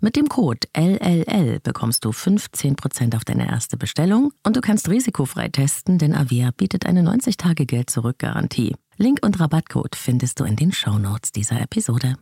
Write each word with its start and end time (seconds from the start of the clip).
Mit 0.00 0.14
dem 0.14 0.28
Code 0.28 0.68
LLL 0.76 1.58
bekommst 1.58 2.04
du 2.04 2.10
15% 2.10 3.16
auf 3.16 3.24
deine 3.24 3.48
erste 3.48 3.76
Bestellung 3.76 4.32
und 4.44 4.54
du 4.54 4.60
kannst 4.60 4.88
risikofrei 4.88 5.48
testen, 5.48 5.98
denn 5.98 6.14
Avea 6.14 6.52
bietet 6.56 6.86
eine 6.86 7.00
90-Tage-Geld-Zurück-Garantie. 7.02 8.76
Link 8.96 9.18
und 9.22 9.40
Rabattcode 9.40 9.96
findest 9.96 10.38
du 10.38 10.44
in 10.44 10.54
den 10.54 10.70
Shownotes 10.70 11.32
dieser 11.32 11.60
Episode. 11.60 12.14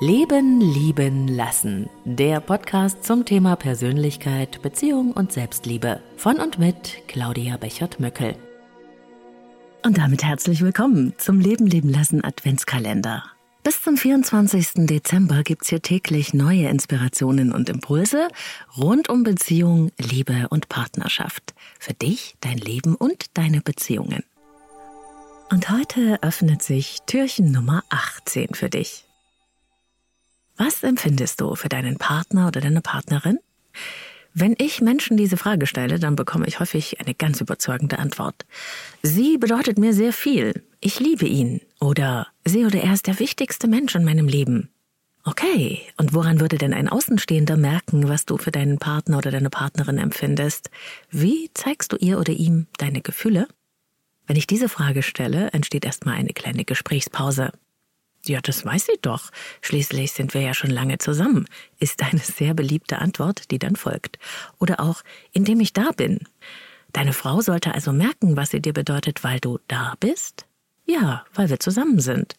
Leben, 0.00 0.60
Lieben, 0.60 1.28
Lassen. 1.28 1.88
Der 2.04 2.40
Podcast 2.40 3.04
zum 3.04 3.24
Thema 3.24 3.54
Persönlichkeit, 3.54 4.62
Beziehung 4.62 5.12
und 5.12 5.30
Selbstliebe. 5.30 6.00
Von 6.16 6.40
und 6.40 6.58
mit 6.58 7.06
Claudia 7.06 7.56
Bechert-Möckel. 7.56 8.34
Und 9.86 9.98
damit 9.98 10.24
herzlich 10.24 10.62
willkommen 10.62 11.14
zum 11.16 11.38
Leben, 11.38 11.64
Leben, 11.64 11.88
Lassen 11.88 12.24
Adventskalender. 12.24 13.22
Bis 13.62 13.84
zum 13.84 13.96
24. 13.96 14.84
Dezember 14.88 15.44
gibt's 15.44 15.68
hier 15.68 15.80
täglich 15.80 16.34
neue 16.34 16.66
Inspirationen 16.66 17.52
und 17.52 17.68
Impulse 17.68 18.26
rund 18.76 19.08
um 19.08 19.22
Beziehung, 19.22 19.92
Liebe 19.96 20.48
und 20.50 20.68
Partnerschaft. 20.68 21.54
Für 21.78 21.94
dich, 21.94 22.34
dein 22.40 22.58
Leben 22.58 22.96
und 22.96 23.26
deine 23.34 23.60
Beziehungen. 23.60 24.24
Und 25.52 25.70
heute 25.70 26.20
öffnet 26.20 26.64
sich 26.64 26.98
Türchen 27.06 27.52
Nummer 27.52 27.84
18 27.88 28.54
für 28.54 28.68
dich. 28.68 29.04
Was 30.56 30.82
empfindest 30.82 31.40
du 31.40 31.54
für 31.54 31.68
deinen 31.68 31.96
Partner 31.96 32.48
oder 32.48 32.60
deine 32.60 32.80
Partnerin? 32.80 33.38
Wenn 34.38 34.54
ich 34.58 34.82
Menschen 34.82 35.16
diese 35.16 35.38
Frage 35.38 35.66
stelle, 35.66 35.98
dann 35.98 36.14
bekomme 36.14 36.46
ich 36.46 36.60
häufig 36.60 37.00
eine 37.00 37.14
ganz 37.14 37.40
überzeugende 37.40 37.98
Antwort. 37.98 38.44
Sie 39.02 39.38
bedeutet 39.38 39.78
mir 39.78 39.94
sehr 39.94 40.12
viel. 40.12 40.62
Ich 40.82 41.00
liebe 41.00 41.24
ihn. 41.24 41.62
Oder 41.80 42.26
sie 42.44 42.66
oder 42.66 42.82
er 42.82 42.92
ist 42.92 43.06
der 43.06 43.18
wichtigste 43.18 43.66
Mensch 43.66 43.94
in 43.94 44.04
meinem 44.04 44.28
Leben. 44.28 44.68
Okay, 45.24 45.80
und 45.96 46.12
woran 46.12 46.38
würde 46.38 46.58
denn 46.58 46.74
ein 46.74 46.90
Außenstehender 46.90 47.56
merken, 47.56 48.10
was 48.10 48.26
du 48.26 48.36
für 48.36 48.50
deinen 48.50 48.76
Partner 48.76 49.16
oder 49.16 49.30
deine 49.30 49.48
Partnerin 49.48 49.96
empfindest? 49.96 50.68
Wie 51.10 51.48
zeigst 51.54 51.94
du 51.94 51.96
ihr 51.96 52.18
oder 52.18 52.34
ihm 52.34 52.66
deine 52.76 53.00
Gefühle? 53.00 53.48
Wenn 54.26 54.36
ich 54.36 54.46
diese 54.46 54.68
Frage 54.68 55.02
stelle, 55.02 55.48
entsteht 55.54 55.86
erstmal 55.86 56.16
eine 56.16 56.34
kleine 56.34 56.66
Gesprächspause. 56.66 57.52
Ja, 58.28 58.40
das 58.40 58.64
weiß 58.64 58.86
sie 58.86 58.98
doch. 59.02 59.30
Schließlich 59.62 60.12
sind 60.12 60.34
wir 60.34 60.40
ja 60.40 60.54
schon 60.54 60.70
lange 60.70 60.98
zusammen, 60.98 61.46
ist 61.78 62.02
eine 62.02 62.20
sehr 62.20 62.54
beliebte 62.54 62.98
Antwort, 62.98 63.50
die 63.50 63.58
dann 63.58 63.76
folgt. 63.76 64.18
Oder 64.58 64.80
auch, 64.80 65.02
indem 65.32 65.60
ich 65.60 65.72
da 65.72 65.92
bin. 65.92 66.20
Deine 66.92 67.12
Frau 67.12 67.40
sollte 67.40 67.74
also 67.74 67.92
merken, 67.92 68.36
was 68.36 68.50
sie 68.50 68.60
dir 68.60 68.72
bedeutet, 68.72 69.22
weil 69.22 69.38
du 69.40 69.58
da 69.68 69.94
bist? 70.00 70.46
Ja, 70.86 71.24
weil 71.34 71.50
wir 71.50 71.60
zusammen 71.60 72.00
sind. 72.00 72.34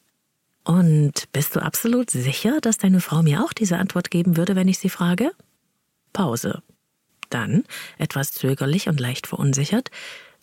Und 0.63 1.31
bist 1.31 1.55
du 1.55 1.61
absolut 1.61 2.09
sicher, 2.09 2.59
dass 2.61 2.77
deine 2.77 2.99
Frau 2.99 3.21
mir 3.21 3.43
auch 3.43 3.53
diese 3.53 3.77
Antwort 3.77 4.11
geben 4.11 4.35
würde, 4.35 4.55
wenn 4.55 4.67
ich 4.67 4.79
sie 4.79 4.89
frage? 4.89 5.31
Pause. 6.11 6.61
Dann, 7.29 7.63
etwas 7.97 8.31
zögerlich 8.31 8.87
und 8.87 8.99
leicht 8.99 9.27
verunsichert, 9.27 9.91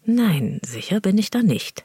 nein, 0.04 0.60
sicher 0.64 1.00
bin 1.00 1.18
ich 1.18 1.30
da 1.30 1.42
nicht. 1.42 1.84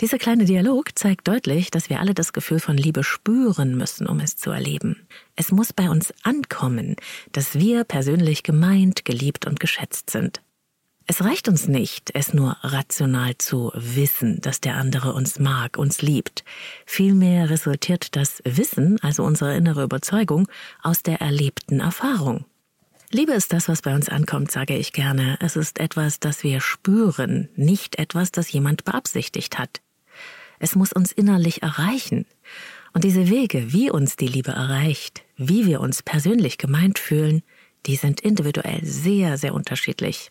Dieser 0.00 0.18
kleine 0.18 0.44
Dialog 0.44 0.96
zeigt 0.96 1.26
deutlich, 1.26 1.72
dass 1.72 1.90
wir 1.90 1.98
alle 1.98 2.14
das 2.14 2.32
Gefühl 2.32 2.60
von 2.60 2.76
Liebe 2.76 3.02
spüren 3.02 3.76
müssen, 3.76 4.06
um 4.06 4.20
es 4.20 4.36
zu 4.36 4.50
erleben. 4.50 5.08
Es 5.34 5.50
muss 5.50 5.72
bei 5.72 5.90
uns 5.90 6.14
ankommen, 6.22 6.94
dass 7.32 7.58
wir 7.58 7.82
persönlich 7.82 8.44
gemeint, 8.44 9.04
geliebt 9.04 9.44
und 9.44 9.58
geschätzt 9.58 10.10
sind. 10.10 10.40
Es 11.08 11.24
reicht 11.24 11.48
uns 11.48 11.66
nicht, 11.66 12.10
es 12.14 12.32
nur 12.32 12.58
rational 12.60 13.36
zu 13.38 13.72
wissen, 13.74 14.40
dass 14.40 14.60
der 14.60 14.76
andere 14.76 15.14
uns 15.14 15.40
mag, 15.40 15.76
uns 15.76 16.00
liebt. 16.00 16.44
Vielmehr 16.86 17.50
resultiert 17.50 18.14
das 18.14 18.40
Wissen, 18.44 19.00
also 19.00 19.24
unsere 19.24 19.56
innere 19.56 19.82
Überzeugung, 19.82 20.46
aus 20.80 21.02
der 21.02 21.20
erlebten 21.20 21.80
Erfahrung. 21.80 22.44
Liebe 23.10 23.32
ist 23.32 23.52
das, 23.52 23.68
was 23.68 23.82
bei 23.82 23.94
uns 23.94 24.08
ankommt, 24.08 24.52
sage 24.52 24.76
ich 24.76 24.92
gerne. 24.92 25.38
Es 25.40 25.56
ist 25.56 25.80
etwas, 25.80 26.20
das 26.20 26.44
wir 26.44 26.60
spüren, 26.60 27.48
nicht 27.56 27.98
etwas, 27.98 28.30
das 28.30 28.52
jemand 28.52 28.84
beabsichtigt 28.84 29.58
hat. 29.58 29.80
Es 30.58 30.74
muss 30.74 30.92
uns 30.92 31.12
innerlich 31.12 31.62
erreichen. 31.62 32.26
Und 32.92 33.04
diese 33.04 33.28
Wege, 33.28 33.72
wie 33.72 33.90
uns 33.90 34.16
die 34.16 34.26
Liebe 34.26 34.52
erreicht, 34.52 35.22
wie 35.36 35.66
wir 35.66 35.80
uns 35.80 36.02
persönlich 36.02 36.58
gemeint 36.58 36.98
fühlen, 36.98 37.42
die 37.86 37.96
sind 37.96 38.20
individuell 38.20 38.84
sehr, 38.84 39.38
sehr 39.38 39.54
unterschiedlich. 39.54 40.30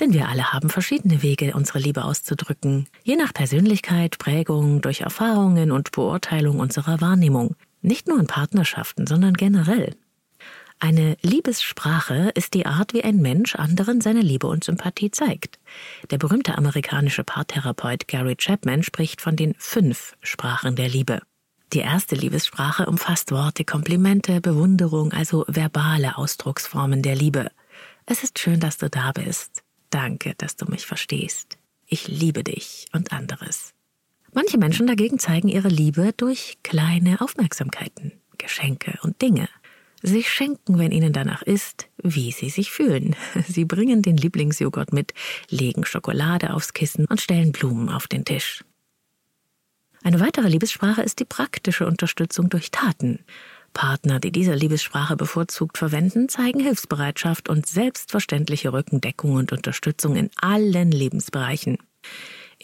Denn 0.00 0.14
wir 0.14 0.28
alle 0.28 0.52
haben 0.52 0.70
verschiedene 0.70 1.22
Wege, 1.22 1.52
unsere 1.54 1.78
Liebe 1.78 2.04
auszudrücken, 2.04 2.88
je 3.04 3.16
nach 3.16 3.34
Persönlichkeit, 3.34 4.18
Prägung, 4.18 4.80
durch 4.80 5.02
Erfahrungen 5.02 5.70
und 5.70 5.92
Beurteilung 5.92 6.60
unserer 6.60 7.00
Wahrnehmung. 7.00 7.56
Nicht 7.82 8.08
nur 8.08 8.18
in 8.18 8.26
Partnerschaften, 8.26 9.06
sondern 9.06 9.34
generell. 9.34 9.94
Eine 10.82 11.16
Liebessprache 11.22 12.32
ist 12.34 12.54
die 12.54 12.66
Art, 12.66 12.92
wie 12.92 13.04
ein 13.04 13.18
Mensch 13.18 13.54
anderen 13.54 14.00
seine 14.00 14.20
Liebe 14.20 14.48
und 14.48 14.64
Sympathie 14.64 15.12
zeigt. 15.12 15.60
Der 16.10 16.18
berühmte 16.18 16.58
amerikanische 16.58 17.22
Paartherapeut 17.22 18.08
Gary 18.08 18.34
Chapman 18.34 18.82
spricht 18.82 19.20
von 19.20 19.36
den 19.36 19.54
fünf 19.58 20.16
Sprachen 20.22 20.74
der 20.74 20.88
Liebe. 20.88 21.22
Die 21.72 21.78
erste 21.78 22.16
Liebessprache 22.16 22.86
umfasst 22.86 23.30
Worte, 23.30 23.64
Komplimente, 23.64 24.40
Bewunderung, 24.40 25.12
also 25.12 25.44
verbale 25.46 26.18
Ausdrucksformen 26.18 27.00
der 27.00 27.14
Liebe. 27.14 27.52
Es 28.04 28.24
ist 28.24 28.40
schön, 28.40 28.58
dass 28.58 28.78
du 28.78 28.90
da 28.90 29.12
bist. 29.12 29.62
Danke, 29.90 30.34
dass 30.36 30.56
du 30.56 30.68
mich 30.68 30.84
verstehst. 30.84 31.58
Ich 31.86 32.08
liebe 32.08 32.42
dich 32.42 32.88
und 32.92 33.12
anderes. 33.12 33.72
Manche 34.32 34.58
Menschen 34.58 34.88
dagegen 34.88 35.20
zeigen 35.20 35.46
ihre 35.46 35.68
Liebe 35.68 36.12
durch 36.16 36.58
kleine 36.64 37.20
Aufmerksamkeiten, 37.20 38.14
Geschenke 38.36 38.98
und 39.02 39.22
Dinge 39.22 39.48
sich 40.02 40.30
schenken, 40.30 40.78
wenn 40.78 40.92
ihnen 40.92 41.12
danach 41.12 41.42
ist, 41.42 41.88
wie 42.02 42.32
sie 42.32 42.50
sich 42.50 42.70
fühlen. 42.70 43.16
Sie 43.48 43.64
bringen 43.64 44.02
den 44.02 44.16
Lieblingsjoghurt 44.16 44.92
mit, 44.92 45.14
legen 45.48 45.84
Schokolade 45.84 46.52
aufs 46.54 46.72
Kissen 46.72 47.06
und 47.06 47.20
stellen 47.20 47.52
Blumen 47.52 47.88
auf 47.88 48.08
den 48.08 48.24
Tisch. 48.24 48.64
Eine 50.02 50.20
weitere 50.20 50.48
Liebessprache 50.48 51.02
ist 51.02 51.20
die 51.20 51.24
praktische 51.24 51.86
Unterstützung 51.86 52.48
durch 52.48 52.72
Taten. 52.72 53.20
Partner, 53.72 54.20
die 54.20 54.32
diese 54.32 54.54
Liebessprache 54.54 55.16
bevorzugt 55.16 55.78
verwenden, 55.78 56.28
zeigen 56.28 56.60
Hilfsbereitschaft 56.60 57.48
und 57.48 57.66
selbstverständliche 57.66 58.72
Rückendeckung 58.72 59.34
und 59.34 59.52
Unterstützung 59.52 60.16
in 60.16 60.30
allen 60.36 60.90
Lebensbereichen. 60.90 61.78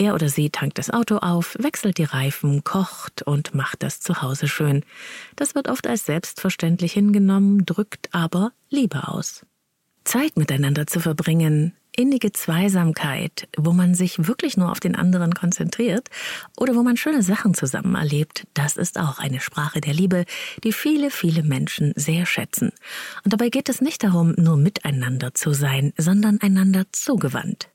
Er 0.00 0.14
oder 0.14 0.28
sie 0.28 0.50
tankt 0.50 0.78
das 0.78 0.90
Auto 0.90 1.16
auf, 1.16 1.56
wechselt 1.58 1.98
die 1.98 2.04
Reifen, 2.04 2.62
kocht 2.62 3.22
und 3.22 3.52
macht 3.52 3.82
das 3.82 3.98
Zuhause 3.98 4.46
schön. 4.46 4.84
Das 5.34 5.56
wird 5.56 5.68
oft 5.68 5.88
als 5.88 6.06
selbstverständlich 6.06 6.92
hingenommen, 6.92 7.66
drückt 7.66 8.08
aber 8.14 8.52
Liebe 8.70 9.08
aus. 9.08 9.44
Zeit 10.04 10.36
miteinander 10.36 10.86
zu 10.86 11.00
verbringen, 11.00 11.74
innige 11.96 12.32
Zweisamkeit, 12.32 13.48
wo 13.56 13.72
man 13.72 13.94
sich 13.94 14.28
wirklich 14.28 14.56
nur 14.56 14.70
auf 14.70 14.78
den 14.78 14.94
anderen 14.94 15.34
konzentriert 15.34 16.08
oder 16.56 16.76
wo 16.76 16.84
man 16.84 16.96
schöne 16.96 17.24
Sachen 17.24 17.54
zusammen 17.54 17.96
erlebt, 17.96 18.46
das 18.54 18.76
ist 18.76 19.00
auch 19.00 19.18
eine 19.18 19.40
Sprache 19.40 19.80
der 19.80 19.94
Liebe, 19.94 20.26
die 20.62 20.72
viele, 20.72 21.10
viele 21.10 21.42
Menschen 21.42 21.92
sehr 21.96 22.24
schätzen. 22.24 22.70
Und 23.24 23.32
dabei 23.32 23.48
geht 23.48 23.68
es 23.68 23.80
nicht 23.80 24.04
darum, 24.04 24.34
nur 24.36 24.56
miteinander 24.56 25.34
zu 25.34 25.52
sein, 25.52 25.92
sondern 25.98 26.40
einander 26.40 26.84
zugewandt. 26.92 27.68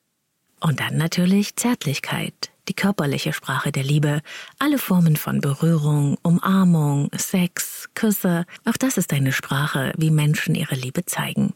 Und 0.64 0.80
dann 0.80 0.96
natürlich 0.96 1.58
Zärtlichkeit, 1.58 2.52
die 2.70 2.74
körperliche 2.74 3.34
Sprache 3.34 3.74
der 3.74 3.84
Liebe, 3.84 4.22
alle 4.60 4.78
Formen 4.78 5.18
von 5.18 5.42
Berührung, 5.42 6.18
Umarmung, 6.24 7.10
Sex, 7.18 7.90
Küsse, 7.96 8.46
auch 8.64 8.78
das 8.78 8.98
ist 8.98 9.12
eine 9.12 9.34
Sprache, 9.34 9.92
wie 9.98 10.10
Menschen 10.10 10.56
ihre 10.56 10.76
Liebe 10.76 11.06
zeigen. 11.06 11.54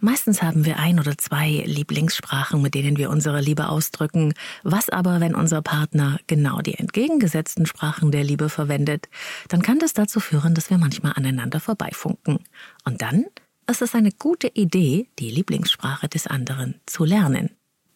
Meistens 0.00 0.42
haben 0.42 0.64
wir 0.64 0.80
ein 0.80 0.98
oder 0.98 1.16
zwei 1.16 1.62
Lieblingssprachen, 1.64 2.60
mit 2.60 2.74
denen 2.74 2.96
wir 2.96 3.08
unsere 3.08 3.40
Liebe 3.40 3.68
ausdrücken. 3.68 4.34
Was 4.64 4.90
aber, 4.90 5.20
wenn 5.20 5.36
unser 5.36 5.62
Partner 5.62 6.18
genau 6.26 6.60
die 6.60 6.74
entgegengesetzten 6.74 7.66
Sprachen 7.66 8.10
der 8.10 8.24
Liebe 8.24 8.48
verwendet, 8.48 9.08
dann 9.46 9.62
kann 9.62 9.78
das 9.78 9.92
dazu 9.92 10.18
führen, 10.18 10.54
dass 10.54 10.70
wir 10.70 10.78
manchmal 10.78 11.12
aneinander 11.14 11.60
vorbeifunken. 11.60 12.40
Und 12.84 13.00
dann 13.00 13.26
ist 13.70 13.80
es 13.80 13.94
eine 13.94 14.10
gute 14.10 14.48
Idee, 14.48 15.08
die 15.20 15.30
Lieblingssprache 15.30 16.08
des 16.08 16.26
anderen 16.26 16.80
zu 16.84 17.04
lernen. 17.04 17.50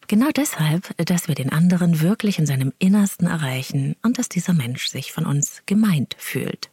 Genau 0.09 0.31
deshalb, 0.35 0.89
dass 1.05 1.27
wir 1.27 1.35
den 1.35 1.51
anderen 1.51 2.01
wirklich 2.01 2.39
in 2.39 2.47
seinem 2.47 2.73
Innersten 2.79 3.27
erreichen 3.27 3.95
und 4.01 4.17
dass 4.17 4.27
dieser 4.27 4.53
Mensch 4.53 4.87
sich 4.87 5.11
von 5.11 5.27
uns 5.27 5.61
gemeint 5.67 6.15
fühlt. 6.17 6.71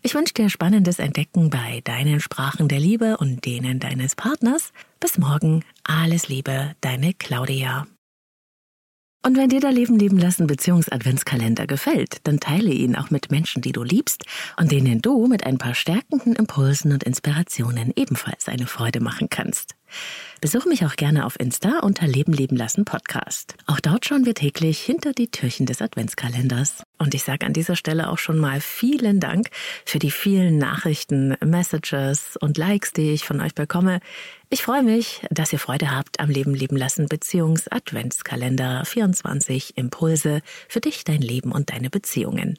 Ich 0.00 0.14
wünsche 0.14 0.34
dir 0.34 0.48
spannendes 0.48 1.00
Entdecken 1.00 1.50
bei 1.50 1.80
deinen 1.82 2.20
Sprachen 2.20 2.68
der 2.68 2.78
Liebe 2.78 3.16
und 3.16 3.44
denen 3.44 3.80
deines 3.80 4.14
Partners. 4.14 4.72
Bis 5.00 5.18
morgen. 5.18 5.64
Alles 5.82 6.28
Liebe, 6.28 6.76
deine 6.80 7.14
Claudia. 7.14 7.88
Und 9.24 9.36
wenn 9.36 9.48
dir 9.48 9.60
der 9.60 9.72
Leben 9.72 9.98
leben 9.98 10.16
lassen 10.16 10.46
Beziehungs-Adventskalender 10.46 11.66
gefällt, 11.66 12.18
dann 12.28 12.38
teile 12.38 12.70
ihn 12.70 12.94
auch 12.94 13.10
mit 13.10 13.32
Menschen, 13.32 13.60
die 13.60 13.72
du 13.72 13.82
liebst 13.82 14.24
und 14.56 14.70
denen 14.70 15.02
du 15.02 15.26
mit 15.26 15.44
ein 15.44 15.58
paar 15.58 15.74
stärkenden 15.74 16.36
Impulsen 16.36 16.92
und 16.92 17.02
Inspirationen 17.02 17.92
ebenfalls 17.96 18.46
eine 18.46 18.68
Freude 18.68 19.00
machen 19.00 19.28
kannst. 19.28 19.74
Besuche 20.40 20.68
mich 20.68 20.84
auch 20.84 20.94
gerne 20.94 21.26
auf 21.26 21.38
Insta 21.40 21.80
unter 21.80 22.06
Leben 22.06 22.32
leben 22.32 22.56
lassen 22.56 22.84
Podcast. 22.84 23.54
Auch 23.66 23.80
dort 23.80 24.06
schauen 24.06 24.24
wir 24.24 24.34
täglich 24.34 24.78
hinter 24.80 25.12
die 25.12 25.30
Türchen 25.30 25.66
des 25.66 25.82
Adventskalenders. 25.82 26.84
Und 26.98 27.14
ich 27.14 27.24
sage 27.24 27.44
an 27.44 27.52
dieser 27.52 27.74
Stelle 27.74 28.08
auch 28.08 28.18
schon 28.18 28.38
mal 28.38 28.60
vielen 28.60 29.18
Dank 29.18 29.50
für 29.84 29.98
die 29.98 30.12
vielen 30.12 30.58
Nachrichten, 30.58 31.36
Messages 31.44 32.36
und 32.40 32.56
Likes, 32.56 32.92
die 32.92 33.10
ich 33.10 33.24
von 33.24 33.40
euch 33.40 33.54
bekomme. 33.54 34.00
Ich 34.48 34.62
freue 34.62 34.82
mich, 34.84 35.22
dass 35.30 35.52
ihr 35.52 35.58
Freude 35.58 35.90
habt 35.90 36.20
am 36.20 36.30
Leben 36.30 36.54
leben 36.54 36.76
lassen 36.76 37.08
Beziehungs 37.08 37.66
Adventskalender 37.68 38.84
24 38.84 39.76
Impulse 39.76 40.40
für 40.68 40.80
dich, 40.80 41.04
dein 41.04 41.20
Leben 41.20 41.50
und 41.50 41.70
deine 41.70 41.90
Beziehungen. 41.90 42.58